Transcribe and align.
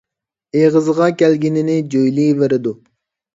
ئېغىزىغا 0.61 1.09
كەلگەننى 1.19 1.75
جۆيلۈۋېرىدۇ. 1.97 2.75